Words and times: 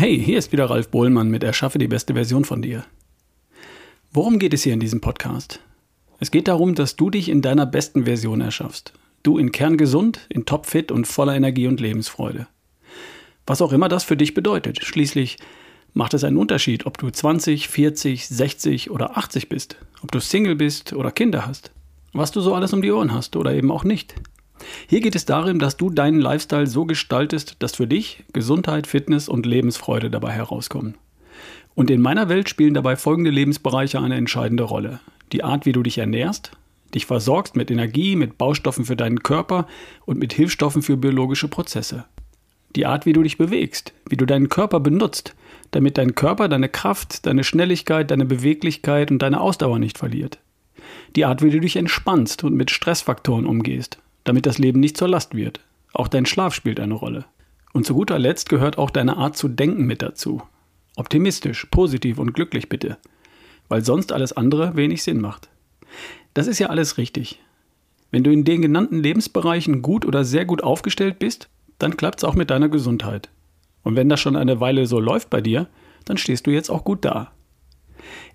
Hey, 0.00 0.18
hier 0.18 0.38
ist 0.38 0.50
wieder 0.50 0.70
Ralf 0.70 0.88
Bohlmann 0.88 1.28
mit 1.28 1.44
Erschaffe 1.44 1.76
die 1.76 1.86
beste 1.86 2.14
Version 2.14 2.46
von 2.46 2.62
dir. 2.62 2.86
Worum 4.10 4.38
geht 4.38 4.54
es 4.54 4.62
hier 4.62 4.72
in 4.72 4.80
diesem 4.80 5.02
Podcast? 5.02 5.60
Es 6.18 6.30
geht 6.30 6.48
darum, 6.48 6.74
dass 6.74 6.96
du 6.96 7.10
dich 7.10 7.28
in 7.28 7.42
deiner 7.42 7.66
besten 7.66 8.06
Version 8.06 8.40
erschaffst. 8.40 8.94
Du 9.22 9.36
in 9.36 9.52
Kern 9.52 9.76
gesund, 9.76 10.20
in 10.30 10.46
topfit 10.46 10.90
und 10.90 11.06
voller 11.06 11.34
Energie 11.34 11.66
und 11.66 11.80
Lebensfreude. 11.80 12.46
Was 13.46 13.60
auch 13.60 13.74
immer 13.74 13.90
das 13.90 14.02
für 14.02 14.16
dich 14.16 14.32
bedeutet. 14.32 14.82
Schließlich 14.82 15.36
macht 15.92 16.14
es 16.14 16.24
einen 16.24 16.38
Unterschied, 16.38 16.86
ob 16.86 16.96
du 16.96 17.10
20, 17.10 17.68
40, 17.68 18.26
60 18.26 18.90
oder 18.90 19.18
80 19.18 19.50
bist, 19.50 19.76
ob 20.02 20.10
du 20.12 20.18
Single 20.18 20.56
bist 20.56 20.94
oder 20.94 21.12
Kinder 21.12 21.46
hast, 21.46 21.72
was 22.14 22.30
du 22.30 22.40
so 22.40 22.54
alles 22.54 22.72
um 22.72 22.80
die 22.80 22.90
Ohren 22.90 23.12
hast 23.12 23.36
oder 23.36 23.52
eben 23.52 23.70
auch 23.70 23.84
nicht. 23.84 24.14
Hier 24.88 25.00
geht 25.00 25.14
es 25.14 25.24
darum, 25.24 25.58
dass 25.58 25.76
du 25.76 25.90
deinen 25.90 26.20
Lifestyle 26.20 26.66
so 26.66 26.84
gestaltest, 26.84 27.56
dass 27.60 27.76
für 27.76 27.86
dich 27.86 28.24
Gesundheit, 28.32 28.86
Fitness 28.86 29.28
und 29.28 29.46
Lebensfreude 29.46 30.10
dabei 30.10 30.32
herauskommen. 30.32 30.94
Und 31.74 31.90
in 31.90 32.00
meiner 32.00 32.28
Welt 32.28 32.48
spielen 32.48 32.74
dabei 32.74 32.96
folgende 32.96 33.30
Lebensbereiche 33.30 34.00
eine 34.00 34.16
entscheidende 34.16 34.64
Rolle. 34.64 35.00
Die 35.32 35.44
Art, 35.44 35.66
wie 35.66 35.72
du 35.72 35.82
dich 35.82 35.98
ernährst, 35.98 36.52
dich 36.94 37.06
versorgst 37.06 37.56
mit 37.56 37.70
Energie, 37.70 38.16
mit 38.16 38.36
Baustoffen 38.38 38.84
für 38.84 38.96
deinen 38.96 39.22
Körper 39.22 39.66
und 40.04 40.18
mit 40.18 40.32
Hilfsstoffen 40.32 40.82
für 40.82 40.96
biologische 40.96 41.48
Prozesse. 41.48 42.04
Die 42.76 42.86
Art, 42.86 43.06
wie 43.06 43.12
du 43.12 43.22
dich 43.22 43.38
bewegst, 43.38 43.92
wie 44.08 44.16
du 44.16 44.26
deinen 44.26 44.48
Körper 44.48 44.80
benutzt, 44.80 45.34
damit 45.70 45.98
dein 45.98 46.14
Körper 46.14 46.48
deine 46.48 46.68
Kraft, 46.68 47.26
deine 47.26 47.44
Schnelligkeit, 47.44 48.10
deine 48.10 48.24
Beweglichkeit 48.24 49.10
und 49.10 49.20
deine 49.20 49.40
Ausdauer 49.40 49.78
nicht 49.78 49.98
verliert. 49.98 50.38
Die 51.16 51.24
Art, 51.24 51.42
wie 51.42 51.50
du 51.50 51.60
dich 51.60 51.76
entspannst 51.76 52.44
und 52.44 52.54
mit 52.54 52.70
Stressfaktoren 52.70 53.46
umgehst, 53.46 53.98
damit 54.24 54.46
das 54.46 54.58
Leben 54.58 54.80
nicht 54.80 54.96
zur 54.96 55.08
Last 55.08 55.34
wird. 55.34 55.60
Auch 55.92 56.08
dein 56.08 56.26
Schlaf 56.26 56.54
spielt 56.54 56.80
eine 56.80 56.94
Rolle. 56.94 57.24
Und 57.72 57.86
zu 57.86 57.94
guter 57.94 58.18
Letzt 58.18 58.48
gehört 58.48 58.78
auch 58.78 58.90
deine 58.90 59.16
Art 59.16 59.36
zu 59.36 59.48
denken 59.48 59.84
mit 59.84 60.02
dazu. 60.02 60.42
Optimistisch, 60.96 61.66
positiv 61.70 62.18
und 62.18 62.32
glücklich 62.32 62.68
bitte, 62.68 62.98
weil 63.68 63.84
sonst 63.84 64.12
alles 64.12 64.32
andere 64.32 64.76
wenig 64.76 65.02
Sinn 65.02 65.20
macht. 65.20 65.48
Das 66.34 66.46
ist 66.46 66.58
ja 66.58 66.68
alles 66.68 66.98
richtig. 66.98 67.40
Wenn 68.10 68.24
du 68.24 68.32
in 68.32 68.44
den 68.44 68.62
genannten 68.62 69.02
Lebensbereichen 69.02 69.82
gut 69.82 70.04
oder 70.04 70.24
sehr 70.24 70.44
gut 70.44 70.62
aufgestellt 70.62 71.18
bist, 71.18 71.48
dann 71.78 71.96
klappt 71.96 72.20
es 72.20 72.24
auch 72.24 72.34
mit 72.34 72.50
deiner 72.50 72.68
Gesundheit. 72.68 73.30
Und 73.82 73.96
wenn 73.96 74.08
das 74.08 74.20
schon 74.20 74.36
eine 74.36 74.60
Weile 74.60 74.86
so 74.86 75.00
läuft 75.00 75.30
bei 75.30 75.40
dir, 75.40 75.68
dann 76.04 76.16
stehst 76.16 76.46
du 76.46 76.50
jetzt 76.50 76.70
auch 76.70 76.84
gut 76.84 77.04
da. 77.04 77.32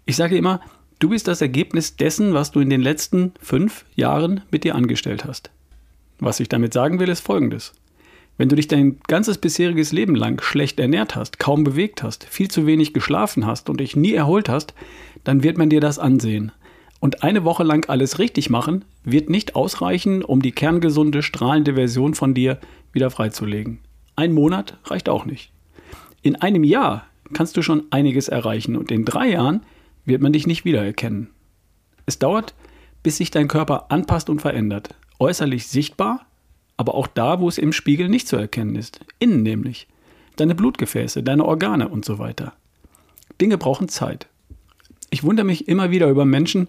Ich 0.05 0.15
sage 0.15 0.37
immer, 0.37 0.61
du 0.99 1.09
bist 1.09 1.27
das 1.27 1.41
Ergebnis 1.41 1.97
dessen, 1.97 2.33
was 2.33 2.51
du 2.51 2.61
in 2.61 2.69
den 2.69 2.81
letzten 2.81 3.33
fünf 3.39 3.85
Jahren 3.95 4.41
mit 4.49 4.63
dir 4.63 4.75
angestellt 4.75 5.25
hast. 5.25 5.51
Was 6.19 6.39
ich 6.39 6.49
damit 6.49 6.73
sagen 6.73 6.99
will, 6.99 7.09
ist 7.09 7.21
folgendes. 7.21 7.73
Wenn 8.37 8.49
du 8.49 8.55
dich 8.55 8.67
dein 8.67 8.97
ganzes 9.07 9.37
bisheriges 9.37 9.91
Leben 9.91 10.15
lang 10.15 10.41
schlecht 10.41 10.79
ernährt 10.79 11.15
hast, 11.15 11.39
kaum 11.39 11.63
bewegt 11.63 12.03
hast, 12.03 12.25
viel 12.25 12.49
zu 12.49 12.65
wenig 12.65 12.93
geschlafen 12.93 13.45
hast 13.45 13.69
und 13.69 13.79
dich 13.79 13.95
nie 13.95 14.13
erholt 14.13 14.49
hast, 14.49 14.73
dann 15.23 15.43
wird 15.43 15.57
man 15.57 15.69
dir 15.69 15.79
das 15.79 15.99
ansehen. 15.99 16.51
Und 16.99 17.23
eine 17.23 17.43
Woche 17.45 17.63
lang 17.63 17.87
alles 17.89 18.19
richtig 18.19 18.49
machen, 18.49 18.83
wird 19.03 19.29
nicht 19.29 19.55
ausreichen, 19.55 20.23
um 20.23 20.41
die 20.41 20.51
kerngesunde, 20.51 21.23
strahlende 21.23 21.75
Version 21.75 22.13
von 22.13 22.33
dir 22.33 22.59
wieder 22.91 23.09
freizulegen. 23.09 23.79
Ein 24.15 24.33
Monat 24.33 24.77
reicht 24.85 25.07
auch 25.07 25.25
nicht. 25.25 25.51
In 26.21 26.35
einem 26.35 26.63
Jahr 26.63 27.05
kannst 27.33 27.55
du 27.57 27.61
schon 27.61 27.83
einiges 27.89 28.27
erreichen 28.27 28.75
und 28.75 28.91
in 28.91 29.05
drei 29.05 29.29
Jahren 29.29 29.61
wird 30.05 30.21
man 30.21 30.33
dich 30.33 30.47
nicht 30.47 30.65
wiedererkennen. 30.65 31.29
Es 32.05 32.19
dauert, 32.19 32.53
bis 33.03 33.17
sich 33.17 33.31
dein 33.31 33.47
Körper 33.47 33.91
anpasst 33.91 34.29
und 34.29 34.41
verändert 34.41 34.89
äußerlich 35.19 35.67
sichtbar, 35.67 36.25
aber 36.77 36.95
auch 36.95 37.07
da, 37.07 37.39
wo 37.39 37.47
es 37.47 37.57
im 37.57 37.73
Spiegel 37.73 38.09
nicht 38.09 38.27
zu 38.27 38.35
erkennen 38.35 38.75
ist. 38.75 38.99
Innen 39.19 39.43
nämlich. 39.43 39.87
Deine 40.35 40.55
Blutgefäße, 40.55 41.23
deine 41.23 41.45
Organe 41.45 41.87
und 41.87 42.03
so 42.03 42.19
weiter. 42.19 42.53
Dinge 43.39 43.57
brauchen 43.57 43.87
Zeit. 43.87 44.27
Ich 45.09 45.23
wundere 45.23 45.45
mich 45.45 45.67
immer 45.67 45.91
wieder 45.91 46.09
über 46.09 46.25
Menschen, 46.25 46.67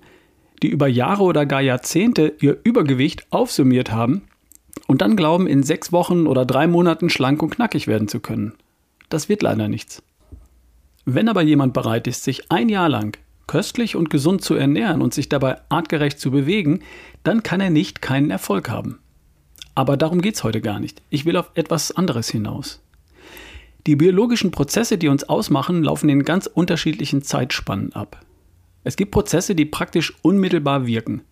die 0.62 0.68
über 0.68 0.86
Jahre 0.86 1.24
oder 1.24 1.46
gar 1.46 1.60
Jahrzehnte 1.60 2.34
ihr 2.40 2.58
Übergewicht 2.62 3.26
aufsummiert 3.30 3.92
haben 3.92 4.22
und 4.86 5.02
dann 5.02 5.16
glauben, 5.16 5.46
in 5.46 5.62
sechs 5.62 5.92
Wochen 5.92 6.26
oder 6.26 6.44
drei 6.44 6.66
Monaten 6.66 7.10
schlank 7.10 7.42
und 7.42 7.50
knackig 7.50 7.86
werden 7.86 8.08
zu 8.08 8.20
können. 8.20 8.54
Das 9.08 9.28
wird 9.28 9.42
leider 9.42 9.68
nichts. 9.68 10.02
Wenn 11.04 11.28
aber 11.28 11.42
jemand 11.42 11.72
bereit 11.72 12.06
ist, 12.06 12.24
sich 12.24 12.50
ein 12.50 12.68
Jahr 12.68 12.88
lang 12.88 13.18
köstlich 13.46 13.96
und 13.96 14.10
gesund 14.10 14.42
zu 14.42 14.54
ernähren 14.54 15.02
und 15.02 15.14
sich 15.14 15.28
dabei 15.28 15.58
artgerecht 15.68 16.18
zu 16.18 16.30
bewegen, 16.30 16.80
dann 17.22 17.42
kann 17.42 17.60
er 17.60 17.70
nicht 17.70 18.02
keinen 18.02 18.30
Erfolg 18.30 18.68
haben. 18.68 18.98
Aber 19.74 19.96
darum 19.96 20.22
geht 20.22 20.36
es 20.36 20.44
heute 20.44 20.60
gar 20.60 20.80
nicht. 20.80 21.02
Ich 21.10 21.26
will 21.26 21.36
auf 21.36 21.50
etwas 21.54 21.92
anderes 21.92 22.28
hinaus. 22.28 22.82
Die 23.86 23.94
biologischen 23.94 24.50
Prozesse, 24.50 24.98
die 24.98 25.08
uns 25.08 25.24
ausmachen, 25.24 25.84
laufen 25.84 26.08
in 26.08 26.24
ganz 26.24 26.46
unterschiedlichen 26.46 27.22
Zeitspannen 27.22 27.92
ab. 27.92 28.24
Es 28.82 28.96
gibt 28.96 29.12
Prozesse, 29.12 29.54
die 29.54 29.64
praktisch 29.64 30.14
unmittelbar 30.22 30.86
wirken. 30.86 31.22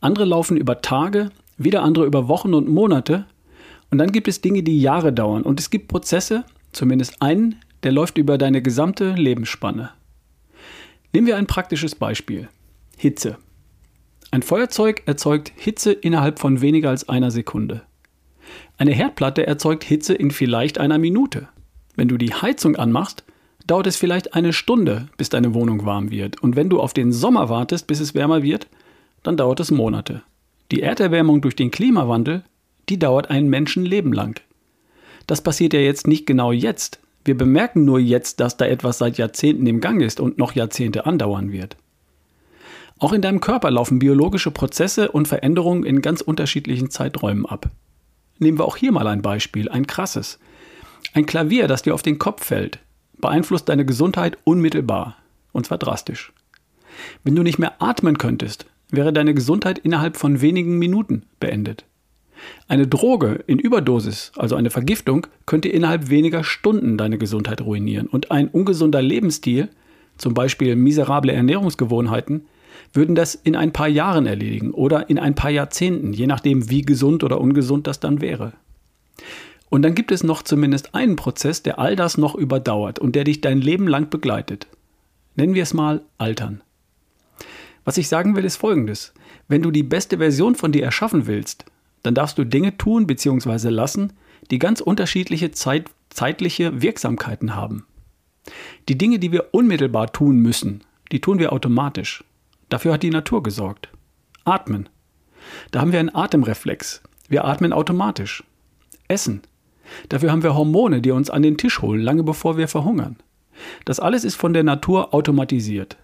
Andere 0.00 0.24
laufen 0.24 0.56
über 0.56 0.80
Tage, 0.80 1.30
wieder 1.56 1.82
andere 1.82 2.06
über 2.06 2.28
Wochen 2.28 2.54
und 2.54 2.68
Monate. 2.68 3.26
Und 3.90 3.98
dann 3.98 4.12
gibt 4.12 4.28
es 4.28 4.40
Dinge, 4.40 4.62
die 4.62 4.80
Jahre 4.80 5.12
dauern. 5.12 5.42
Und 5.42 5.58
es 5.58 5.70
gibt 5.70 5.88
Prozesse, 5.88 6.44
zumindest 6.72 7.20
einen, 7.20 7.56
der 7.82 7.92
läuft 7.92 8.18
über 8.18 8.38
deine 8.38 8.62
gesamte 8.62 9.12
Lebensspanne. 9.12 9.90
Nehmen 11.12 11.26
wir 11.26 11.36
ein 11.36 11.46
praktisches 11.46 11.94
Beispiel. 11.94 12.48
Hitze. 12.96 13.38
Ein 14.30 14.42
Feuerzeug 14.42 15.02
erzeugt 15.06 15.52
Hitze 15.56 15.92
innerhalb 15.92 16.38
von 16.38 16.60
weniger 16.60 16.90
als 16.90 17.08
einer 17.08 17.30
Sekunde. 17.30 17.82
Eine 18.76 18.92
Herdplatte 18.92 19.46
erzeugt 19.46 19.84
Hitze 19.84 20.14
in 20.14 20.30
vielleicht 20.30 20.78
einer 20.78 20.98
Minute. 20.98 21.48
Wenn 21.96 22.08
du 22.08 22.18
die 22.18 22.34
Heizung 22.34 22.76
anmachst, 22.76 23.24
dauert 23.66 23.86
es 23.86 23.96
vielleicht 23.96 24.34
eine 24.34 24.52
Stunde, 24.52 25.08
bis 25.16 25.30
deine 25.30 25.54
Wohnung 25.54 25.84
warm 25.86 26.10
wird. 26.10 26.42
Und 26.42 26.56
wenn 26.56 26.68
du 26.68 26.80
auf 26.80 26.92
den 26.92 27.12
Sommer 27.12 27.48
wartest, 27.48 27.86
bis 27.86 28.00
es 28.00 28.14
wärmer 28.14 28.42
wird, 28.42 28.68
dann 29.22 29.36
dauert 29.36 29.60
es 29.60 29.70
Monate. 29.70 30.22
Die 30.70 30.82
Erderwärmung 30.82 31.40
durch 31.40 31.56
den 31.56 31.70
Klimawandel, 31.70 32.44
die 32.88 32.98
dauert 32.98 33.30
ein 33.30 33.48
Menschenleben 33.48 34.12
lang. 34.12 34.40
Das 35.26 35.42
passiert 35.42 35.72
ja 35.72 35.80
jetzt 35.80 36.06
nicht 36.06 36.26
genau 36.26 36.52
jetzt, 36.52 37.00
wir 37.28 37.36
bemerken 37.36 37.84
nur 37.84 38.00
jetzt, 38.00 38.40
dass 38.40 38.56
da 38.56 38.64
etwas 38.64 38.98
seit 38.98 39.18
Jahrzehnten 39.18 39.66
im 39.66 39.80
Gang 39.80 40.02
ist 40.02 40.18
und 40.18 40.38
noch 40.38 40.52
Jahrzehnte 40.52 41.06
andauern 41.06 41.52
wird. 41.52 41.76
Auch 42.98 43.12
in 43.12 43.22
deinem 43.22 43.40
Körper 43.40 43.70
laufen 43.70 44.00
biologische 44.00 44.50
Prozesse 44.50 45.12
und 45.12 45.28
Veränderungen 45.28 45.84
in 45.84 46.02
ganz 46.02 46.20
unterschiedlichen 46.20 46.90
Zeiträumen 46.90 47.46
ab. 47.46 47.70
Nehmen 48.38 48.58
wir 48.58 48.64
auch 48.64 48.76
hier 48.76 48.90
mal 48.90 49.06
ein 49.06 49.22
Beispiel, 49.22 49.68
ein 49.68 49.86
krasses. 49.86 50.38
Ein 51.12 51.26
Klavier, 51.26 51.68
das 51.68 51.82
dir 51.82 51.94
auf 51.94 52.02
den 52.02 52.18
Kopf 52.18 52.44
fällt, 52.44 52.80
beeinflusst 53.18 53.68
deine 53.68 53.84
Gesundheit 53.84 54.38
unmittelbar, 54.44 55.16
und 55.52 55.66
zwar 55.66 55.78
drastisch. 55.78 56.32
Wenn 57.22 57.36
du 57.36 57.42
nicht 57.42 57.58
mehr 57.58 57.80
atmen 57.80 58.18
könntest, 58.18 58.66
wäre 58.90 59.12
deine 59.12 59.34
Gesundheit 59.34 59.78
innerhalb 59.78 60.16
von 60.16 60.40
wenigen 60.40 60.78
Minuten 60.78 61.24
beendet. 61.40 61.84
Eine 62.68 62.86
Droge 62.86 63.44
in 63.46 63.58
Überdosis, 63.58 64.32
also 64.36 64.56
eine 64.56 64.70
Vergiftung, 64.70 65.26
könnte 65.46 65.68
innerhalb 65.68 66.10
weniger 66.10 66.44
Stunden 66.44 66.98
deine 66.98 67.18
Gesundheit 67.18 67.60
ruinieren. 67.60 68.06
Und 68.06 68.30
ein 68.30 68.48
ungesunder 68.48 69.02
Lebensstil, 69.02 69.68
zum 70.16 70.34
Beispiel 70.34 70.76
miserable 70.76 71.32
Ernährungsgewohnheiten, 71.32 72.46
würden 72.92 73.14
das 73.14 73.34
in 73.34 73.56
ein 73.56 73.72
paar 73.72 73.88
Jahren 73.88 74.26
erledigen 74.26 74.70
oder 74.72 75.10
in 75.10 75.18
ein 75.18 75.34
paar 75.34 75.50
Jahrzehnten, 75.50 76.12
je 76.12 76.26
nachdem, 76.26 76.70
wie 76.70 76.82
gesund 76.82 77.24
oder 77.24 77.40
ungesund 77.40 77.86
das 77.86 78.00
dann 78.00 78.20
wäre. 78.20 78.52
Und 79.70 79.82
dann 79.82 79.94
gibt 79.94 80.12
es 80.12 80.24
noch 80.24 80.42
zumindest 80.42 80.94
einen 80.94 81.16
Prozess, 81.16 81.62
der 81.62 81.78
all 81.78 81.96
das 81.96 82.16
noch 82.16 82.34
überdauert 82.34 82.98
und 82.98 83.14
der 83.14 83.24
dich 83.24 83.40
dein 83.40 83.60
Leben 83.60 83.86
lang 83.86 84.08
begleitet. 84.08 84.66
Nennen 85.36 85.54
wir 85.54 85.62
es 85.62 85.74
mal 85.74 86.02
Altern. 86.16 86.62
Was 87.84 87.98
ich 87.98 88.08
sagen 88.08 88.36
will, 88.36 88.44
ist 88.44 88.56
folgendes. 88.56 89.12
Wenn 89.46 89.62
du 89.62 89.70
die 89.70 89.82
beste 89.82 90.18
Version 90.18 90.54
von 90.54 90.72
dir 90.72 90.84
erschaffen 90.84 91.26
willst, 91.26 91.64
dann 92.02 92.14
darfst 92.14 92.38
du 92.38 92.44
Dinge 92.44 92.76
tun 92.76 93.06
bzw. 93.06 93.68
lassen, 93.68 94.12
die 94.50 94.58
ganz 94.58 94.80
unterschiedliche 94.80 95.50
Zeit, 95.50 95.90
zeitliche 96.10 96.80
Wirksamkeiten 96.82 97.54
haben. 97.54 97.86
Die 98.88 98.96
Dinge, 98.96 99.18
die 99.18 99.32
wir 99.32 99.52
unmittelbar 99.52 100.12
tun 100.12 100.38
müssen, 100.38 100.82
die 101.12 101.20
tun 101.20 101.38
wir 101.38 101.52
automatisch. 101.52 102.24
Dafür 102.68 102.94
hat 102.94 103.02
die 103.02 103.10
Natur 103.10 103.42
gesorgt. 103.42 103.88
Atmen. 104.44 104.88
Da 105.70 105.80
haben 105.80 105.92
wir 105.92 106.00
einen 106.00 106.14
Atemreflex. 106.14 107.02
Wir 107.28 107.44
atmen 107.44 107.72
automatisch. 107.72 108.44
Essen. 109.08 109.42
Dafür 110.08 110.30
haben 110.30 110.42
wir 110.42 110.54
Hormone, 110.54 111.00
die 111.00 111.10
uns 111.10 111.30
an 111.30 111.42
den 111.42 111.56
Tisch 111.56 111.80
holen, 111.80 112.00
lange 112.00 112.22
bevor 112.22 112.56
wir 112.56 112.68
verhungern. 112.68 113.16
Das 113.84 114.00
alles 114.00 114.24
ist 114.24 114.36
von 114.36 114.52
der 114.52 114.64
Natur 114.64 115.14
automatisiert. 115.14 115.96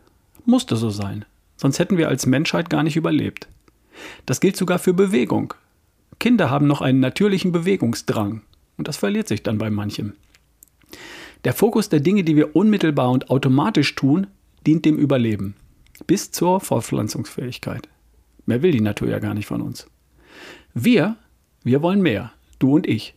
Musste 0.44 0.76
so 0.76 0.90
sein. 0.90 1.24
Sonst 1.56 1.78
hätten 1.78 1.96
wir 1.96 2.08
als 2.08 2.26
Menschheit 2.26 2.68
gar 2.68 2.82
nicht 2.82 2.96
überlebt. 2.96 3.48
Das 4.26 4.40
gilt 4.40 4.56
sogar 4.56 4.78
für 4.78 4.92
Bewegung. 4.92 5.54
Kinder 6.24 6.48
haben 6.48 6.66
noch 6.66 6.80
einen 6.80 7.00
natürlichen 7.00 7.52
Bewegungsdrang 7.52 8.40
und 8.78 8.88
das 8.88 8.96
verliert 8.96 9.28
sich 9.28 9.42
dann 9.42 9.58
bei 9.58 9.68
manchem. 9.68 10.14
Der 11.44 11.52
Fokus 11.52 11.90
der 11.90 12.00
Dinge, 12.00 12.24
die 12.24 12.34
wir 12.34 12.56
unmittelbar 12.56 13.10
und 13.10 13.28
automatisch 13.28 13.94
tun, 13.94 14.28
dient 14.66 14.86
dem 14.86 14.96
Überleben 14.96 15.54
bis 16.06 16.30
zur 16.30 16.60
Fortpflanzungsfähigkeit. 16.60 17.90
Mehr 18.46 18.62
will 18.62 18.72
die 18.72 18.80
Natur 18.80 19.08
ja 19.08 19.18
gar 19.18 19.34
nicht 19.34 19.44
von 19.44 19.60
uns. 19.60 19.86
Wir, 20.72 21.16
wir 21.62 21.82
wollen 21.82 22.00
mehr, 22.00 22.32
du 22.58 22.74
und 22.74 22.86
ich. 22.86 23.14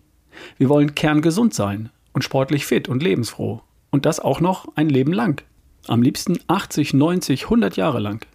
Wir 0.58 0.68
wollen 0.68 0.94
kerngesund 0.94 1.54
sein 1.54 1.90
und 2.12 2.26
sportlich 2.26 2.66
fit 2.66 2.90
und 2.90 3.02
lebensfroh 3.02 3.62
Und 3.90 4.06
das 4.06 4.20
auch 4.20 4.42
noch 4.42 4.68
ein 4.76 4.90
Leben 4.90 5.14
lang. 5.14 5.46
Am 5.88 6.02
liebsten 6.02 6.40
80, 6.48 6.94
90, 6.94 7.46
100 7.46 7.78
Jahre 7.78 8.00
lang. 8.00 8.26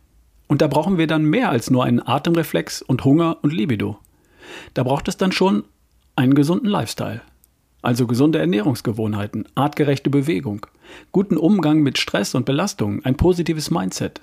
Und 0.47 0.63
da 0.63 0.67
brauchen 0.67 0.97
wir 0.97 1.09
dann 1.09 1.27
mehr 1.27 1.51
als 1.51 1.71
nur 1.71 1.85
einen 1.85 2.01
Atemreflex 2.01 2.81
und 2.81 3.05
Hunger 3.05 3.37
und 3.43 3.53
Libido. 3.53 3.99
Da 4.75 4.83
braucht 4.83 5.09
es 5.09 5.17
dann 5.17 5.33
schon 5.33 5.65
einen 6.17 6.35
gesunden 6.35 6.69
Lifestyle. 6.69 7.23
Also 7.81 8.07
gesunde 8.07 8.39
Ernährungsgewohnheiten, 8.39 9.49
artgerechte 9.57 10.09
Bewegung, 10.09 10.67
guten 11.11 11.37
Umgang 11.37 11.81
mit 11.81 11.99
Stress 11.99 12.35
und 12.35 12.47
Belastung, 12.47 13.05
ein 13.05 13.17
positives 13.17 13.71
Mindset. 13.71 14.21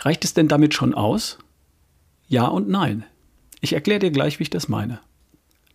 Reicht 0.00 0.24
es 0.24 0.32
denn 0.32 0.48
damit 0.48 0.72
schon 0.72 0.94
aus? 0.94 1.38
Ja 2.28 2.46
und 2.46 2.68
nein. 2.68 3.04
Ich 3.60 3.72
erkläre 3.74 4.00
dir 4.00 4.10
gleich, 4.10 4.38
wie 4.38 4.44
ich 4.44 4.50
das 4.50 4.68
meine. 4.68 5.00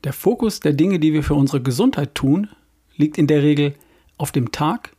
Der 0.03 0.13
Fokus 0.13 0.59
der 0.59 0.73
Dinge, 0.73 0.99
die 0.99 1.13
wir 1.13 1.23
für 1.23 1.35
unsere 1.35 1.61
Gesundheit 1.61 2.15
tun, 2.15 2.49
liegt 2.95 3.17
in 3.17 3.27
der 3.27 3.43
Regel 3.43 3.75
auf 4.17 4.31
dem 4.31 4.51
Tag, 4.51 4.95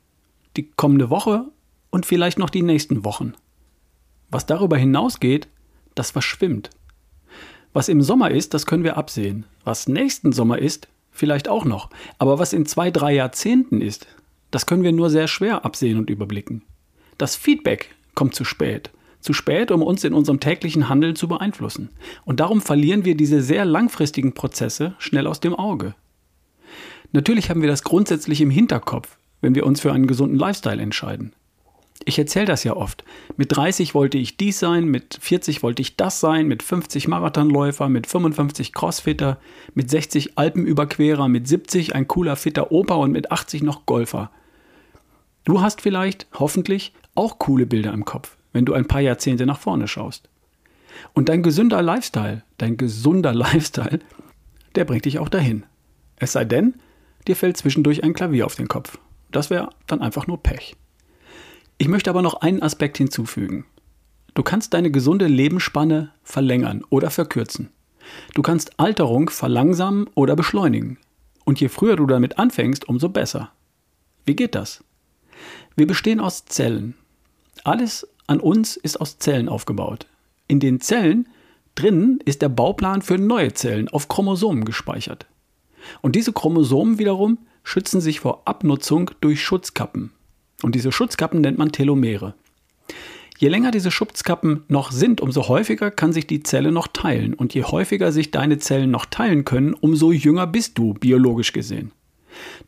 die 0.56 0.71
kommende 0.71 1.11
Woche 1.11 1.47
und 1.91 2.06
vielleicht 2.06 2.39
noch 2.39 2.50
die 2.50 2.62
nächsten 2.62 3.05
Wochen. 3.05 3.35
Was 4.31 4.47
darüber 4.47 4.77
hinausgeht, 4.77 5.49
das 5.94 6.11
verschwimmt. 6.11 6.71
Was 7.73 7.89
im 7.89 8.03
Sommer 8.03 8.31
ist, 8.31 8.55
das 8.55 8.67
können 8.67 8.85
wir 8.85 8.97
absehen. 8.97 9.45
Was 9.65 9.89
nächsten 9.89 10.33
Sommer 10.33 10.59
ist, 10.59 10.89
vielleicht 11.11 11.49
auch 11.49 11.65
noch. 11.65 11.91
Aber 12.19 12.39
was 12.39 12.53
in 12.53 12.67
zwei, 12.67 12.91
drei 12.91 13.15
Jahrzehnten 13.15 13.81
ist, 13.81 14.07
das 14.51 14.67
können 14.67 14.83
wir 14.83 14.93
nur 14.93 15.09
sehr 15.11 15.29
schwer 15.29 15.65
absehen 15.65 15.99
und 15.99 16.11
überblicken. 16.11 16.63
Das 17.19 17.37
Feedback 17.37 17.95
kommt 18.15 18.35
zu 18.35 18.45
spät. 18.45 18.91
Zu 19.21 19.33
spät, 19.33 19.71
um 19.71 19.83
uns 19.83 20.05
in 20.05 20.15
unserem 20.15 20.41
täglichen 20.41 20.89
Handeln 20.89 21.15
zu 21.15 21.29
beeinflussen. 21.29 21.91
Und 22.25 22.41
darum 22.41 22.61
verlieren 22.61 23.05
wir 23.05 23.17
diese 23.17 23.41
sehr 23.41 23.65
langfristigen 23.65 24.35
Prozesse 24.35 24.95
schnell 24.99 25.27
aus 25.27 25.41
dem 25.41 25.55
Auge. 25.55 25.95
Natürlich 27.13 27.49
haben 27.49 27.63
wir 27.63 27.69
das 27.69 27.85
grundsätzlich 27.85 28.41
im 28.41 28.51
Hinterkopf, 28.51 29.17
wenn 29.41 29.55
wir 29.55 29.65
uns 29.65 29.81
für 29.81 29.93
einen 29.93 30.07
gesunden 30.07 30.39
Lifestyle 30.39 30.83
entscheiden. 30.83 31.33
Ich 32.05 32.19
erzähle 32.19 32.47
das 32.47 32.65
ja 32.65 32.75
oft. 32.75 33.05
Mit 33.37 33.57
30 33.57 33.95
wollte 33.95 34.19
ich 34.19 34.37
dies 34.37 34.59
sein, 34.59 34.87
mit 34.87 35.19
40 35.21 35.63
wollte 35.63 35.83
ich 35.83 35.97
das 35.97 36.21
sein, 36.21 36.47
mit 36.47 36.63
50 36.63 37.07
Marathonläufer, 37.09 37.89
mit 37.89 38.07
55 38.07 38.73
Crossfitter, 38.73 39.39
mit 39.75 39.91
60 39.91 40.37
Alpenüberquerer, 40.39 41.29
mit 41.29 41.47
70 41.47 41.95
ein 41.95 42.09
cooler 42.09 42.37
fitter 42.37 42.73
Opa 42.73 42.95
und 42.95 43.13
mit 43.13 43.31
80 43.31 43.63
noch 43.63 43.87
Golfer. 43.87 44.31
Du 45.45 45.61
hast 45.61 45.81
vielleicht, 45.81 46.27
hoffentlich, 46.35 46.93
auch 47.15 47.39
coole 47.39 47.67
Bilder 47.67 47.93
im 47.93 48.05
Kopf, 48.05 48.37
wenn 48.53 48.65
du 48.65 48.75
ein 48.75 48.87
paar 48.87 49.01
Jahrzehnte 49.01 49.47
nach 49.47 49.59
vorne 49.59 49.87
schaust. 49.87 50.29
Und 51.15 51.29
dein 51.29 51.43
gesünder 51.43 51.83
Lifestyle, 51.83 52.43
dein 52.59 52.77
gesunder 52.77 53.35
Lifestyle, 53.35 54.01
der 54.75 54.85
bringt 54.85 55.05
dich 55.05 55.19
auch 55.19 55.29
dahin. 55.29 55.65
Es 56.17 56.33
sei 56.33 56.45
denn, 56.45 56.75
dir 57.27 57.37
fällt 57.37 57.57
zwischendurch 57.57 58.03
ein 58.03 58.15
Klavier 58.15 58.47
auf 58.47 58.57
den 58.57 58.69
Kopf. 58.69 58.99
Das 59.31 59.51
wäre 59.51 59.71
dann 59.87 60.01
einfach 60.01 60.27
nur 60.27 60.43
Pech. 60.43 60.77
Ich 61.82 61.88
möchte 61.88 62.11
aber 62.11 62.23
noch 62.23 62.34
einen 62.43 62.62
Aspekt 62.62 62.99
hinzufügen. 62.99 63.64
Du 64.34 64.44
kannst 64.44 64.73
deine 64.73 64.93
gesunde 64.93 65.26
Lebensspanne 65.26 66.12
verlängern 66.23 66.84
oder 66.90 67.11
verkürzen. 67.11 67.70
Du 68.34 68.43
kannst 68.43 68.79
Alterung 68.79 69.31
verlangsamen 69.31 70.08
oder 70.14 70.37
beschleunigen. 70.37 70.99
Und 71.44 71.61
je 71.61 71.69
früher 71.69 71.96
du 71.96 72.06
damit 72.06 72.38
anfängst, 72.38 72.88
umso 72.88 73.08
besser. 73.08 73.50
Wie 74.25 74.37
geht 74.37 74.55
das? 74.55 74.84
Wir 75.75 75.88
bestehen 75.88 76.20
aus 76.20 76.44
Zellen. 76.44 76.94
Alles 77.64 78.06
an 78.29 78.38
uns 78.38 78.76
ist 78.76 79.00
aus 79.00 79.19
Zellen 79.19 79.49
aufgebaut. 79.49 80.06
In 80.46 80.61
den 80.61 80.81
Zellen 80.81 81.26
drinnen 81.75 82.20
ist 82.25 82.43
der 82.43 82.49
Bauplan 82.49 83.02
für 83.02 83.19
neue 83.19 83.55
Zellen 83.55 83.88
auf 83.88 84.06
Chromosomen 84.06 84.64
gespeichert. 84.64 85.26
Und 86.00 86.14
diese 86.14 86.32
Chromosomen 86.32 87.00
wiederum 87.00 87.38
schützen 87.64 88.00
sich 88.00 88.20
vor 88.20 88.43
Abnutzung 88.44 89.11
durch 89.20 89.43
Schutzkappen. 89.43 90.12
Und 90.62 90.75
diese 90.75 90.93
Schutzkappen 90.93 91.41
nennt 91.41 91.59
man 91.59 91.73
Telomere. 91.73 92.35
Je 93.38 93.49
länger 93.49 93.73
diese 93.73 93.91
Schutzkappen 93.91 94.62
noch 94.69 94.93
sind, 94.93 95.20
umso 95.20 95.49
häufiger 95.49 95.91
kann 95.91 96.12
sich 96.12 96.26
die 96.26 96.43
Zelle 96.43 96.70
noch 96.70 96.87
teilen. 96.87 97.35
Und 97.35 97.55
je 97.55 97.64
häufiger 97.64 98.12
sich 98.12 98.31
deine 98.31 98.59
Zellen 98.59 98.91
noch 98.91 99.06
teilen 99.06 99.44
können, 99.44 99.75
umso 99.75 100.12
jünger 100.12 100.47
bist 100.47 100.79
du, 100.79 100.94
biologisch 100.94 101.53
gesehen. 101.53 101.91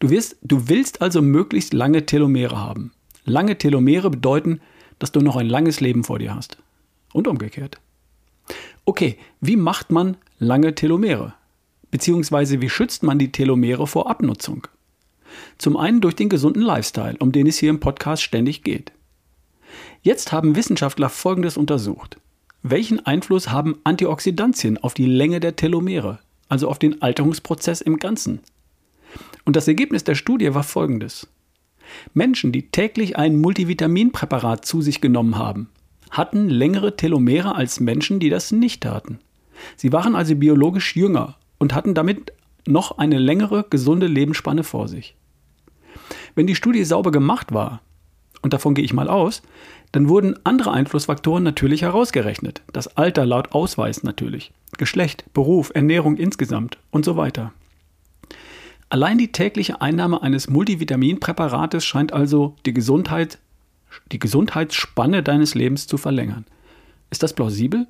Du, 0.01 0.11
wirst, 0.11 0.37
du 0.43 0.69
willst 0.69 1.01
also 1.01 1.23
möglichst 1.23 1.73
lange 1.73 2.07
Telomere 2.07 2.59
haben. 2.59 2.93
Lange 3.25 3.57
Telomere 3.57 4.11
bedeuten, 4.11 4.61
dass 4.99 5.13
du 5.13 5.21
noch 5.21 5.37
ein 5.37 5.49
langes 5.49 5.81
Leben 5.81 6.05
vor 6.05 6.19
dir 6.19 6.35
hast. 6.35 6.59
Und 7.13 7.29
umgekehrt. 7.29 7.79
Okay, 8.85 9.17
wie 9.41 9.57
macht 9.57 9.91
man 9.91 10.17
lange 10.39 10.75
Telomere? 10.75 11.35
Beziehungsweise 11.91 12.61
wie 12.61 12.69
schützt 12.69 13.03
man 13.03 13.19
die 13.19 13.31
Telomere 13.31 13.87
vor 13.87 14.11
Abnutzung? 14.11 14.67
Zum 15.59 15.77
einen 15.77 16.01
durch 16.01 16.15
den 16.15 16.29
gesunden 16.29 16.63
Lifestyle, 16.63 17.17
um 17.19 17.33
den 17.33 17.47
es 17.47 17.59
hier 17.59 17.71
im 17.71 17.81
Podcast 17.81 18.23
ständig 18.23 18.63
geht. 18.63 18.93
Jetzt 20.03 20.33
haben 20.33 20.57
Wissenschaftler 20.57 21.09
Folgendes 21.09 21.57
untersucht. 21.57 22.19
Welchen 22.63 23.05
Einfluss 23.05 23.51
haben 23.51 23.79
Antioxidantien 23.85 24.79
auf 24.79 24.95
die 24.95 25.07
Länge 25.07 25.41
der 25.41 25.57
Telomere, 25.57 26.19
also 26.49 26.69
auf 26.69 26.79
den 26.79 27.03
Alterungsprozess 27.03 27.81
im 27.81 27.99
Ganzen? 27.99 28.41
Und 29.45 29.57
das 29.57 29.69
Ergebnis 29.69 30.05
der 30.05 30.15
Studie 30.15 30.55
war 30.55 30.63
folgendes. 30.63 31.29
Menschen, 32.15 32.53
die 32.53 32.71
täglich 32.71 33.17
ein 33.17 33.37
Multivitaminpräparat 33.37 34.65
zu 34.65 34.81
sich 34.83 35.01
genommen 35.01 35.37
haben, 35.37 35.69
hatten 36.11 36.49
längere 36.49 36.97
Telomere 36.97 37.55
als 37.55 37.81
Menschen, 37.81 38.21
die 38.21 38.31
das 38.31 38.53
nicht 38.53 38.83
taten. 38.83 39.19
Sie 39.77 39.93
waren 39.93 40.15
also 40.15 40.35
biologisch 40.35 40.97
jünger 40.97 41.37
und 41.59 41.75
hatten 41.75 41.95
damit 41.95 42.33
noch 42.67 42.99
eine 42.99 43.19
längere 43.19 43.65
gesunde 43.69 44.07
Lebensspanne 44.07 44.65
vor 44.65 44.89
sich. 44.89 45.15
Wenn 46.35 46.47
die 46.47 46.55
Studie 46.55 46.85
sauber 46.85 47.11
gemacht 47.11 47.53
war, 47.53 47.81
und 48.43 48.53
davon 48.53 48.75
gehe 48.75 48.85
ich 48.85 48.93
mal 48.93 49.09
aus, 49.09 49.43
dann 49.93 50.09
wurden 50.09 50.35
andere 50.45 50.73
Einflussfaktoren 50.73 51.43
natürlich 51.43 51.83
herausgerechnet. 51.83 52.63
Das 52.73 52.97
Alter 52.97 53.25
laut 53.25 53.53
Ausweis 53.53 54.03
natürlich, 54.03 54.53
Geschlecht, 54.77 55.25
Beruf, 55.33 55.71
Ernährung 55.75 56.17
insgesamt 56.17 56.79
und 56.91 57.05
so 57.05 57.17
weiter. 57.17 57.53
Allein 58.91 59.19
die 59.19 59.33
tägliche 59.33 59.81
Einnahme 59.81 60.23
eines 60.23 60.49
Multivitaminpräparates 60.51 61.85
scheint 61.85 62.13
also 62.13 62.55
die 62.67 62.75
Gesundheit, 62.75 63.39
die 64.13 64.19
Gesundheitsspanne 64.19 65.23
deines 65.23 65.55
Lebens 65.55 65.87
zu 65.87 65.97
verlängern. 65.97 66.45
Ist 67.11 67.23
das 67.23 67.33
plausibel? 67.33 67.87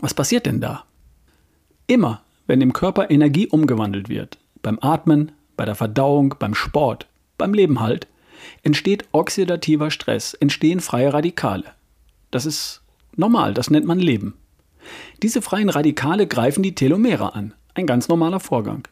Was 0.00 0.14
passiert 0.14 0.46
denn 0.46 0.60
da? 0.60 0.84
Immer, 1.86 2.22
wenn 2.46 2.60
im 2.60 2.72
Körper 2.72 3.10
Energie 3.10 3.46
umgewandelt 3.46 4.08
wird, 4.08 4.38
beim 4.62 4.78
Atmen, 4.80 5.32
bei 5.56 5.64
der 5.64 5.74
Verdauung, 5.74 6.34
beim 6.38 6.54
Sport, 6.54 7.06
beim 7.38 7.54
Leben 7.54 7.80
halt, 7.80 8.06
entsteht 8.62 9.04
oxidativer 9.12 9.90
Stress, 9.90 10.34
entstehen 10.34 10.80
freie 10.80 11.12
Radikale. 11.12 11.64
Das 12.30 12.46
ist 12.46 12.82
normal, 13.16 13.54
das 13.54 13.70
nennt 13.70 13.86
man 13.86 13.98
Leben. 13.98 14.34
Diese 15.22 15.40
freien 15.42 15.68
Radikale 15.68 16.26
greifen 16.26 16.62
die 16.62 16.74
Telomere 16.74 17.34
an, 17.34 17.54
ein 17.74 17.86
ganz 17.86 18.08
normaler 18.08 18.40
Vorgang. 18.40 18.86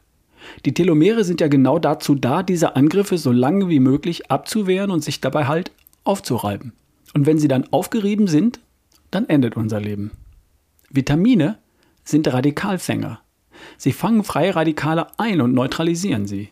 Die 0.64 0.74
Telomere 0.74 1.24
sind 1.24 1.40
ja 1.40 1.48
genau 1.48 1.78
dazu 1.78 2.14
da, 2.14 2.42
diese 2.42 2.76
Angriffe 2.76 3.18
so 3.18 3.30
lange 3.30 3.68
wie 3.68 3.80
möglich 3.80 4.30
abzuwehren 4.30 4.90
und 4.90 5.04
sich 5.04 5.20
dabei 5.20 5.46
halt 5.46 5.70
aufzureiben. 6.04 6.72
Und 7.14 7.26
wenn 7.26 7.38
sie 7.38 7.48
dann 7.48 7.68
aufgerieben 7.70 8.26
sind, 8.26 8.60
dann 9.10 9.28
endet 9.28 9.56
unser 9.56 9.80
Leben. 9.80 10.12
Vitamine 10.90 11.58
sind 12.04 12.32
Radikalfänger. 12.32 13.20
Sie 13.76 13.92
fangen 13.92 14.24
freie 14.24 14.56
Radikale 14.56 15.06
ein 15.18 15.40
und 15.40 15.54
neutralisieren 15.54 16.26
sie. 16.26 16.50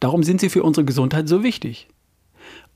Darum 0.00 0.22
sind 0.22 0.40
sie 0.40 0.48
für 0.48 0.62
unsere 0.62 0.84
Gesundheit 0.84 1.28
so 1.28 1.42
wichtig. 1.42 1.88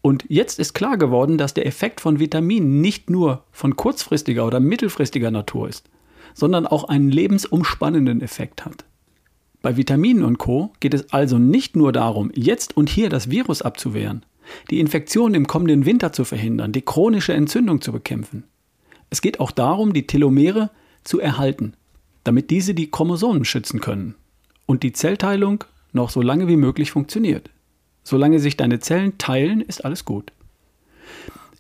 Und 0.01 0.25
jetzt 0.29 0.59
ist 0.59 0.75
klar 0.75 0.97
geworden, 0.97 1.39
dass 1.39 1.55
der 1.55 1.67
Effekt 1.67 2.01
von 2.01 2.19
Vitaminen 2.19 2.81
nicht 2.81 3.11
nur 3.11 3.45
von 3.51 3.77
kurzfristiger 3.77 4.47
oder 4.47 4.61
mittelfristiger 4.61 5.31
Natur 5.31 5.69
ist, 5.69 5.89
sondern 6.35 6.67
auch 6.67 6.85
einen 6.85 7.11
lebensumspannenden 7.11 8.21
Effekt 8.21 8.65
hat. 8.65 8.85
Bei 9.61 9.77
Vitaminen 9.77 10.23
und 10.23 10.39
Co 10.39 10.73
geht 10.79 10.95
es 10.95 11.13
also 11.13 11.39
nicht 11.39 11.75
nur 11.75 11.93
darum, 11.93 12.31
jetzt 12.35 12.77
und 12.77 12.89
hier 12.89 13.09
das 13.09 13.29
Virus 13.29 13.61
abzuwehren, 13.61 14.25
die 14.71 14.79
Infektion 14.79 15.35
im 15.35 15.49
kommenden 15.49 15.85
Winter 15.85 16.13
zu 16.13 16.25
verhindern, 16.25 16.73
die 16.73 16.83
chronische 16.83 17.33
Entzündung 17.33 17.81
zu 17.81 17.91
bekämpfen. 17.91 18.45
Es 19.11 19.21
geht 19.21 19.41
auch 19.41 19.51
darum, 19.51 19.93
die 19.93 20.07
Telomere 20.07 20.71
zu 21.03 21.19
erhalten, 21.19 21.75
damit 22.23 22.51
diese 22.51 22.75
die 22.75 22.91
Chromosomen 22.91 23.45
schützen 23.45 23.81
können 23.81 24.15
und 24.67 24.83
die 24.83 24.93
Zellteilung 24.93 25.65
noch 25.93 26.11
so 26.11 26.23
lange 26.23 26.49
wie 26.49 26.57
möglich 26.57 26.91
funktioniert. 26.91 27.51
Solange 28.05 28.39
sich 28.39 28.57
deine 28.57 28.81
Zellen 28.81 29.19
teilen, 29.19 29.61
ist 29.61 29.85
alles 29.85 30.05
gut. 30.05 30.33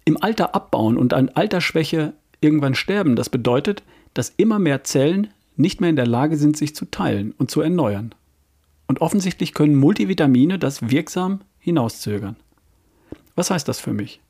Im 0.04 0.22
Alter 0.22 0.54
abbauen 0.54 0.96
und 0.96 1.12
an 1.12 1.28
Altersschwäche 1.28 2.14
irgendwann 2.40 2.74
sterben, 2.74 3.16
das 3.16 3.28
bedeutet, 3.28 3.82
dass 4.14 4.32
immer 4.36 4.58
mehr 4.58 4.84
Zellen 4.84 5.28
nicht 5.56 5.80
mehr 5.80 5.90
in 5.90 5.96
der 5.96 6.06
Lage 6.06 6.36
sind, 6.36 6.56
sich 6.56 6.74
zu 6.74 6.86
teilen 6.86 7.34
und 7.36 7.50
zu 7.50 7.60
erneuern. 7.60 8.14
Und 8.86 9.00
offensichtlich 9.00 9.52
können 9.52 9.74
Multivitamine 9.74 10.58
das 10.58 10.90
wirksam 10.90 11.40
hinauszögern. 11.58 12.36
Was 13.34 13.50
heißt 13.50 13.68
das 13.68 13.80
für 13.80 13.92
mich? 13.92 14.20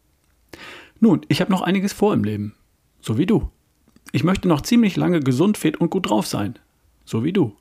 Nun, 1.00 1.20
ich 1.28 1.40
habe 1.40 1.52
noch 1.52 1.62
einiges 1.62 1.92
vor 1.92 2.12
im 2.12 2.24
Leben. 2.24 2.54
So 3.00 3.16
wie 3.16 3.26
du. 3.26 3.48
Ich 4.10 4.24
möchte 4.24 4.48
noch 4.48 4.62
ziemlich 4.62 4.96
lange 4.96 5.20
gesund, 5.20 5.58
fit 5.58 5.76
und 5.76 5.90
gut 5.90 6.10
drauf 6.10 6.26
sein. 6.26 6.58
So 7.04 7.22
wie 7.22 7.32
du. 7.32 7.54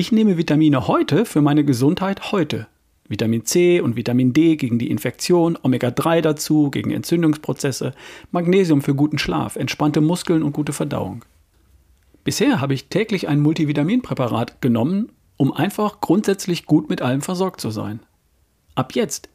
Ich 0.00 0.12
nehme 0.12 0.38
Vitamine 0.38 0.86
heute 0.86 1.24
für 1.24 1.42
meine 1.42 1.64
Gesundheit 1.64 2.30
heute. 2.30 2.68
Vitamin 3.08 3.44
C 3.44 3.80
und 3.80 3.96
Vitamin 3.96 4.32
D 4.32 4.54
gegen 4.54 4.78
die 4.78 4.92
Infektion, 4.92 5.58
Omega-3 5.60 6.20
dazu 6.20 6.70
gegen 6.70 6.92
Entzündungsprozesse, 6.92 7.94
Magnesium 8.30 8.80
für 8.80 8.94
guten 8.94 9.18
Schlaf, 9.18 9.56
entspannte 9.56 10.00
Muskeln 10.00 10.44
und 10.44 10.52
gute 10.52 10.72
Verdauung. 10.72 11.24
Bisher 12.22 12.60
habe 12.60 12.74
ich 12.74 12.86
täglich 12.86 13.26
ein 13.26 13.40
Multivitaminpräparat 13.40 14.62
genommen, 14.62 15.10
um 15.36 15.52
einfach 15.52 16.00
grundsätzlich 16.00 16.66
gut 16.66 16.88
mit 16.88 17.02
allem 17.02 17.20
versorgt 17.20 17.60
zu 17.60 17.70
sein. 17.70 17.98
Ab 18.76 18.92
jetzt 18.94 19.28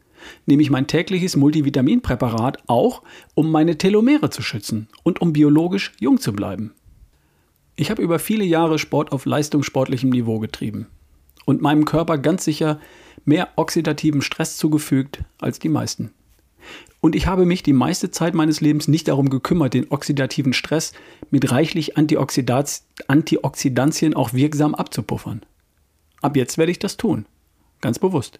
nehme 0.45 0.61
ich 0.61 0.69
mein 0.69 0.87
tägliches 0.87 1.35
Multivitaminpräparat 1.35 2.59
auch, 2.67 3.03
um 3.35 3.51
meine 3.51 3.77
Telomere 3.77 4.29
zu 4.29 4.41
schützen 4.41 4.87
und 5.03 5.21
um 5.21 5.33
biologisch 5.33 5.91
jung 5.99 6.21
zu 6.21 6.31
bleiben. 6.31 6.73
Ich 7.75 7.89
habe 7.89 8.01
über 8.01 8.19
viele 8.19 8.43
Jahre 8.43 8.77
Sport 8.77 9.11
auf 9.11 9.25
leistungssportlichem 9.25 10.09
Niveau 10.09 10.39
getrieben 10.39 10.87
und 11.45 11.61
meinem 11.61 11.85
Körper 11.85 12.17
ganz 12.17 12.45
sicher 12.45 12.79
mehr 13.25 13.49
oxidativen 13.55 14.21
Stress 14.21 14.57
zugefügt 14.57 15.23
als 15.39 15.59
die 15.59 15.69
meisten. 15.69 16.11
Und 17.01 17.15
ich 17.15 17.27
habe 17.27 17.45
mich 17.45 17.63
die 17.63 17.73
meiste 17.73 18.11
Zeit 18.11 18.33
meines 18.33 18.61
Lebens 18.61 18.87
nicht 18.87 19.09
darum 19.09 19.29
gekümmert, 19.29 19.73
den 19.73 19.91
oxidativen 19.91 20.53
Stress 20.53 20.93
mit 21.31 21.51
reichlich 21.51 21.97
Antioxidantien 21.97 24.13
auch 24.13 24.33
wirksam 24.33 24.75
abzupuffern. 24.75 25.41
Ab 26.21 26.37
jetzt 26.37 26.57
werde 26.57 26.71
ich 26.71 26.79
das 26.79 26.95
tun. 26.95 27.25
Ganz 27.81 27.99
bewusst. 27.99 28.39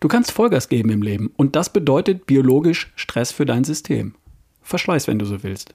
Du 0.00 0.08
kannst 0.08 0.32
Vollgas 0.32 0.68
geben 0.68 0.90
im 0.90 1.02
Leben 1.02 1.32
und 1.36 1.56
das 1.56 1.70
bedeutet 1.70 2.26
biologisch 2.26 2.92
Stress 2.96 3.32
für 3.32 3.44
dein 3.44 3.64
System. 3.64 4.14
Verschleiß, 4.62 5.06
wenn 5.06 5.18
du 5.18 5.26
so 5.26 5.42
willst. 5.42 5.74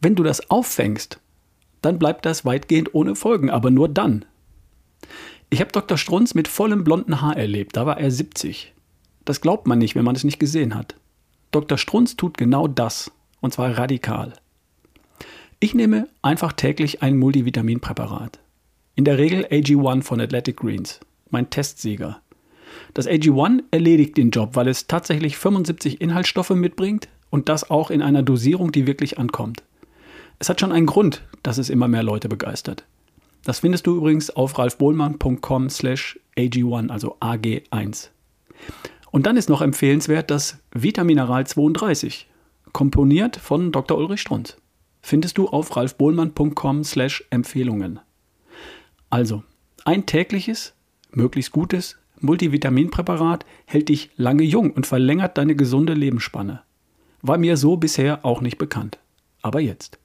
Wenn 0.00 0.14
du 0.14 0.22
das 0.22 0.50
auffängst, 0.50 1.20
dann 1.82 1.98
bleibt 1.98 2.26
das 2.26 2.44
weitgehend 2.44 2.94
ohne 2.94 3.14
Folgen, 3.14 3.50
aber 3.50 3.70
nur 3.70 3.88
dann. 3.88 4.24
Ich 5.50 5.60
habe 5.60 5.72
Dr. 5.72 5.98
Strunz 5.98 6.34
mit 6.34 6.48
vollem 6.48 6.84
blonden 6.84 7.20
Haar 7.20 7.36
erlebt, 7.36 7.76
da 7.76 7.86
war 7.86 7.98
er 7.98 8.10
70. 8.10 8.72
Das 9.24 9.40
glaubt 9.40 9.66
man 9.66 9.78
nicht, 9.78 9.94
wenn 9.94 10.04
man 10.04 10.16
es 10.16 10.24
nicht 10.24 10.38
gesehen 10.38 10.74
hat. 10.74 10.96
Dr. 11.50 11.78
Strunz 11.78 12.16
tut 12.16 12.36
genau 12.36 12.66
das, 12.66 13.12
und 13.40 13.52
zwar 13.52 13.78
radikal. 13.78 14.32
Ich 15.60 15.74
nehme 15.74 16.08
einfach 16.20 16.52
täglich 16.52 17.02
ein 17.02 17.16
Multivitaminpräparat. 17.16 18.40
In 18.96 19.04
der 19.04 19.18
Regel 19.18 19.46
AG1 19.46 20.02
von 20.02 20.20
Athletic 20.20 20.58
Greens, 20.58 21.00
mein 21.30 21.50
Testsieger. 21.50 22.20
Das 22.92 23.08
AG1 23.08 23.62
erledigt 23.70 24.16
den 24.16 24.30
Job, 24.30 24.56
weil 24.56 24.68
es 24.68 24.86
tatsächlich 24.86 25.36
75 25.36 26.00
Inhaltsstoffe 26.00 26.50
mitbringt 26.50 27.08
und 27.34 27.48
das 27.48 27.68
auch 27.68 27.90
in 27.90 28.00
einer 28.00 28.22
Dosierung, 28.22 28.70
die 28.70 28.86
wirklich 28.86 29.18
ankommt. 29.18 29.64
Es 30.38 30.48
hat 30.48 30.60
schon 30.60 30.70
einen 30.70 30.86
Grund, 30.86 31.24
dass 31.42 31.58
es 31.58 31.68
immer 31.68 31.88
mehr 31.88 32.04
Leute 32.04 32.28
begeistert. 32.28 32.84
Das 33.42 33.58
findest 33.58 33.88
du 33.88 33.96
übrigens 33.96 34.30
auf 34.30 34.56
ralfbohlmann.com 34.56 35.68
slash 35.68 36.20
AG1, 36.36 36.90
also 36.90 37.16
AG1. 37.18 38.10
Und 39.10 39.26
dann 39.26 39.36
ist 39.36 39.48
noch 39.48 39.62
empfehlenswert 39.62 40.30
das 40.30 40.58
Vitamineral 40.72 41.44
32, 41.44 42.28
komponiert 42.72 43.34
von 43.34 43.72
Dr. 43.72 43.98
Ulrich 43.98 44.20
Strunz. 44.20 44.56
Findest 45.02 45.36
du 45.36 45.48
auf 45.48 45.76
ralfbohlmann.com 45.76 46.84
slash 46.84 47.24
Empfehlungen. 47.30 47.98
Also, 49.10 49.42
ein 49.84 50.06
tägliches, 50.06 50.72
möglichst 51.10 51.50
gutes 51.50 51.98
Multivitaminpräparat 52.20 53.44
hält 53.66 53.88
dich 53.88 54.10
lange 54.14 54.44
jung 54.44 54.70
und 54.70 54.86
verlängert 54.86 55.36
deine 55.36 55.56
gesunde 55.56 55.94
Lebensspanne. 55.94 56.62
War 57.26 57.38
mir 57.38 57.56
so 57.56 57.78
bisher 57.78 58.22
auch 58.22 58.42
nicht 58.42 58.58
bekannt. 58.58 58.98
Aber 59.40 59.58
jetzt. 59.58 59.98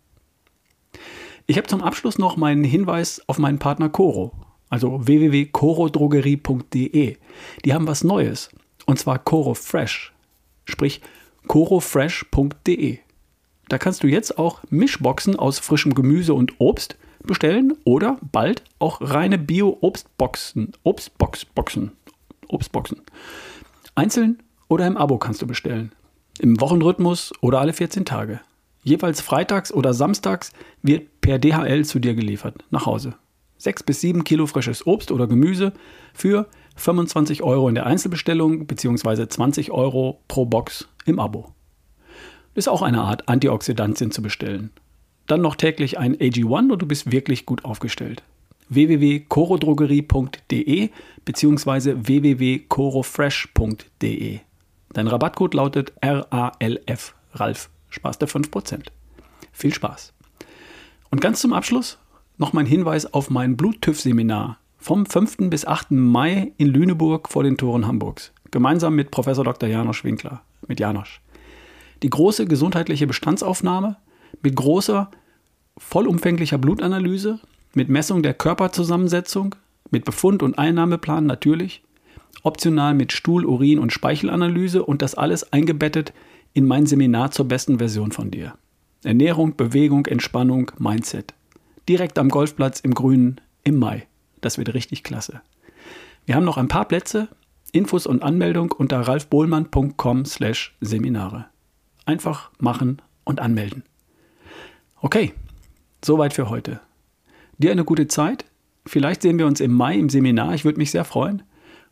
Ich 1.48 1.58
habe 1.58 1.68
zum 1.68 1.84
Abschluss 1.84 2.18
noch 2.18 2.38
meinen 2.38 2.64
Hinweis 2.64 3.22
auf 3.28 3.40
meinen 3.40 3.60
Partner 3.60 3.90
Coro, 3.90 4.32
also 4.70 5.06
www.corodrogerie.de. 5.06 7.18
Die 7.66 7.74
haben 7.74 7.88
was 7.88 8.06
Neues, 8.06 8.52
und 8.86 9.00
zwar 9.00 9.20
Coro 9.20 9.54
Fresh, 9.54 10.14
sprich 10.64 11.02
corofresh.de. 11.48 13.00
Da 13.68 13.78
kannst 13.78 14.04
du 14.04 14.08
jetzt 14.08 14.38
auch 14.38 14.62
Mischboxen 14.70 15.36
aus 15.36 15.60
frischem 15.60 15.96
Gemüse 15.96 16.34
und 16.34 16.54
Obst 16.60 16.98
bestellen 17.22 17.74
oder 17.84 18.18
bald 18.32 18.64
auch 18.80 19.02
reine 19.02 19.38
Bio-Obstboxen, 19.38 20.72
Obstboxboxen, 20.84 21.92
Obstboxen. 22.48 23.02
Einzeln 23.94 24.42
oder 24.70 24.88
im 24.88 24.96
Abo 24.96 25.18
kannst 25.18 25.42
du 25.42 25.48
bestellen. 25.48 25.92
Im 26.39 26.60
Wochenrhythmus 26.62 27.34
oder 27.41 27.60
alle 27.60 27.74
14 27.74 28.05
Tage. 28.05 28.39
Jeweils 28.81 29.22
freitags 29.22 29.74
oder 29.74 29.93
samstags 29.93 30.53
wird 30.81 31.22
per 31.22 31.38
DHL 31.38 31.84
zu 31.84 32.00
dir 32.00 32.15
geliefert, 32.15 32.63
nach 32.72 32.86
Hause. 32.86 33.15
6 33.58 33.84
bis 33.84 34.00
7 34.01 34.24
Kilo 34.24 34.48
frisches 34.48 34.88
Obst 34.88 35.12
oder 35.12 35.27
Gemüse 35.27 35.74
für 36.13 36.48
25 36.77 37.43
Euro 37.43 37.67
in 37.67 37.75
der 37.75 37.86
Einzelbestellung 37.86 38.67
bzw. 38.67 39.27
20 39.27 39.72
Euro 39.72 40.22
pro 40.29 40.46
Box 40.46 40.88
im 41.05 41.19
Abo. 41.19 41.53
Ist 42.55 42.69
auch 42.69 42.81
eine 42.81 43.01
Art 43.01 43.27
Antioxidantien 43.27 44.12
zu 44.12 44.22
bestellen. 44.22 44.69
Dann 45.27 45.41
noch 45.41 45.55
täglich 45.55 46.00
ein 46.00 46.15
AG1 46.15 46.72
und 46.72 46.81
du 46.81 46.88
bist 46.88 47.12
wirklich 47.12 47.46
gut 47.46 47.65
aufgestellt. 47.65 48.24
www.corodrogerie.de 48.69 50.89
bzw. 51.25 51.96
www.corofresh.de. 51.98 54.39
Dein 54.93 55.08
Rabattcode 55.08 55.53
lautet 55.53 55.93
RALF, 56.01 57.15
Ralf 57.34 57.69
Spaß 57.89 58.19
der 58.19 58.27
5%. 58.27 58.88
Viel 59.51 59.74
Spaß. 59.74 60.13
Und 61.12 61.22
ganz 61.22 61.41
zum 61.41 61.53
Abschluss 61.53 61.98
noch 62.38 62.53
mein 62.53 62.65
Hinweis 62.65 63.13
auf 63.13 63.29
mein 63.29 63.58
Bluttüff-Seminar 63.58 64.58
vom 64.77 65.05
5. 65.05 65.50
bis 65.50 65.65
8. 65.65 65.91
Mai 65.91 66.53
in 66.58 66.67
Lüneburg 66.67 67.29
vor 67.29 67.43
den 67.43 67.58
Toren 67.58 67.86
Hamburgs. 67.86 68.31
Gemeinsam 68.51 68.96
mit 68.96 69.12
Professor 69.12 69.43
Dr. 69.43 69.67
Janosch 69.67 70.03
Winkler, 70.03 70.41
mit 70.67 70.79
Janosch. 70.79 71.22
Die 72.01 72.10
große 72.10 72.46
gesundheitliche 72.46 73.08
Bestandsaufnahme 73.08 73.98
mit 74.41 74.55
großer, 74.55 75.10
vollumfänglicher 75.77 76.58
Blutanalyse, 76.58 77.39
mit 77.74 77.89
Messung 77.89 78.24
der 78.24 78.34
Körperzusammensetzung, 78.34 79.55
mit 79.91 80.05
Befund- 80.05 80.43
und 80.43 80.58
Einnahmeplan 80.58 81.25
natürlich, 81.25 81.84
optional 82.44 82.94
mit 82.94 83.12
Stuhl-, 83.12 83.46
Urin- 83.46 83.80
und 83.80 83.94
Speichelanalyse 83.94 84.84
und 84.84 85.02
das 85.02 85.16
alles 85.16 85.52
eingebettet 85.52 86.14
in 86.54 86.66
mein 86.66 86.86
Seminar 86.86 87.32
zur 87.32 87.48
besten 87.48 87.78
Version 87.78 88.12
von 88.12 88.32
dir. 88.32 88.56
Ernährung, 89.04 89.56
Bewegung, 89.56 90.06
Entspannung, 90.06 90.72
Mindset. 90.78 91.34
Direkt 91.88 92.20
am 92.20 92.30
Golfplatz 92.30 92.80
im 92.82 92.94
Grünen 92.94 93.40
im 93.64 93.78
Mai. 93.78 94.08
Das 94.42 94.58
wird 94.58 94.74
richtig 94.74 95.04
klasse. 95.04 95.42
Wir 96.26 96.36
haben 96.36 96.46
noch 96.46 96.58
ein 96.58 96.68
paar 96.68 96.86
Plätze. 96.86 97.30
Infos 97.72 98.08
und 98.08 98.24
Anmeldung 98.24 98.72
unter 98.72 99.00
ralfbohlmann.com 99.00 100.26
slash 100.26 100.76
Seminare. 100.82 101.46
Einfach 102.06 102.52
machen 102.60 103.02
und 103.24 103.40
anmelden. 103.40 103.84
Okay, 105.02 105.34
soweit 106.04 106.34
für 106.34 106.50
heute. 106.50 106.82
Dir 107.58 107.72
eine 107.72 107.86
gute 107.86 108.08
Zeit. 108.08 108.46
Vielleicht 108.86 109.22
sehen 109.22 109.38
wir 109.38 109.46
uns 109.46 109.60
im 109.60 109.74
Mai 109.74 109.98
im 109.98 110.10
Seminar. 110.10 110.56
Ich 110.56 110.66
würde 110.66 110.80
mich 110.80 110.92
sehr 110.92 111.06
freuen. 111.06 111.44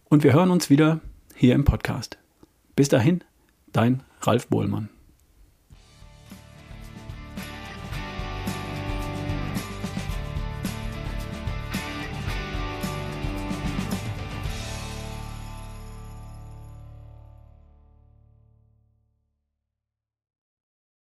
Und 0.10 0.24
wir 0.24 0.34
hören 0.34 0.52
uns 0.52 0.70
wieder 0.70 1.02
hier 1.36 1.54
im 1.54 1.66
Podcast. 1.66 2.18
Bis 2.76 2.88
dahin, 2.88 3.24
dein 3.74 4.04
Ralf 4.22 4.48
Bohlmann. 4.48 4.90